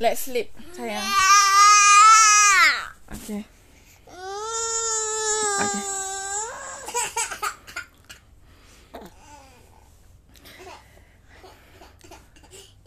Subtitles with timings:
[0.00, 1.04] Let's sleep, sayang.
[3.12, 3.44] Okay.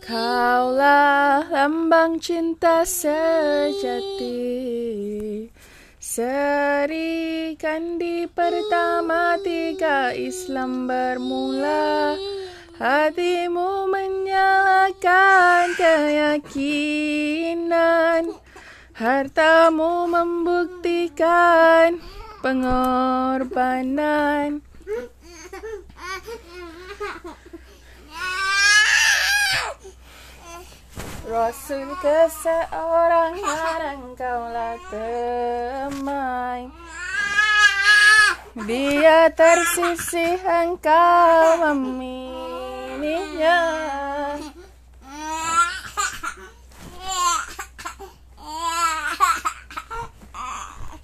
[0.05, 4.37] Kaulah lambang cinta sejati
[5.97, 12.13] Serikan di pertama tiga Islam bermula
[12.75, 17.15] Hatimu menyalakan keyakinan.
[18.91, 22.03] Hartamu membuktikan
[22.43, 24.59] pengorbanan.
[31.31, 33.39] Rasul ke seorang
[34.19, 36.67] kaulah temai
[38.55, 43.59] Dia tersisih engkau memilihnya.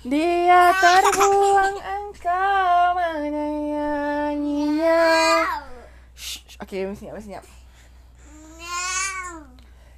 [0.07, 5.03] Dia terbuang engkau menyayanginya.
[6.63, 7.43] Okey, mesti siap, siap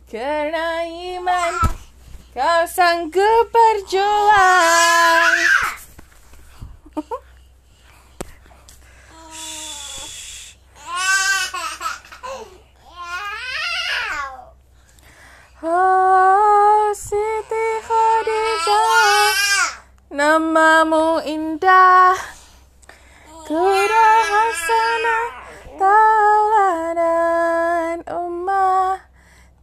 [0.10, 1.54] Kerana iman
[2.34, 5.30] kau sanggup berjuang.
[20.14, 22.14] Namamu indah.
[23.44, 25.28] Kuda Hasanah,
[25.76, 27.28] tauladan
[28.08, 29.04] ummah.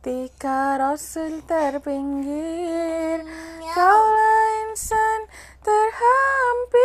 [0.00, 3.20] Tika Rasul terpinggir
[3.76, 5.28] Kaulah insan
[5.60, 6.80] terhampir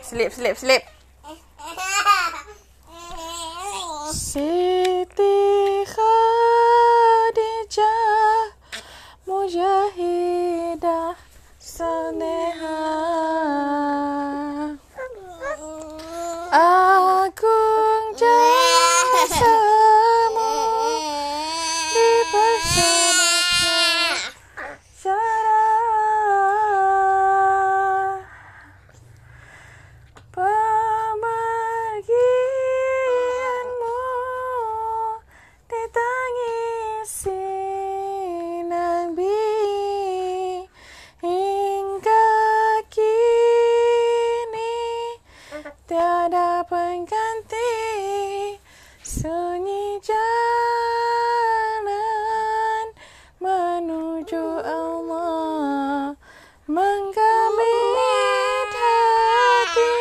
[0.00, 0.80] Sleep, sleep, sleep
[4.08, 4.72] Siti
[45.88, 47.72] Tiada pengganti
[49.00, 51.48] Sunyi jalan
[53.40, 56.12] Menuju Allah
[56.68, 57.72] Menggamit
[58.76, 59.96] hati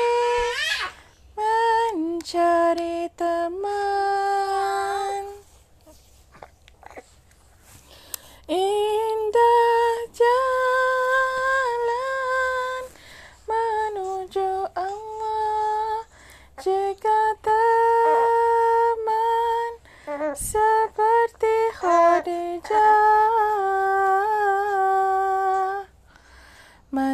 [1.39, 3.07] Mencari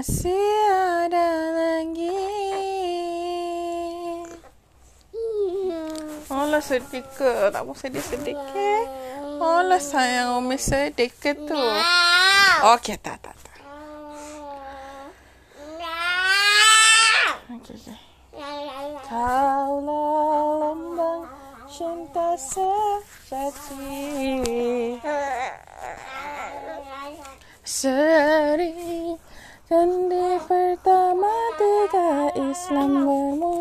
[0.03, 0.35] masih
[1.07, 2.11] ada lagi.
[6.27, 7.47] Allah sedih ke?
[7.47, 8.71] Tak mau sedih-sedih ke?
[9.39, 11.55] Allah sayang Umi sedih ke tu?
[12.75, 13.55] Okey, tak, tak, tak.
[17.55, 17.95] Okey, okey.
[19.07, 21.31] Kaulah lambang
[21.71, 23.87] cinta sejati
[27.63, 28.82] Seri
[29.63, 33.52] dan di pertama tiga Islam bermula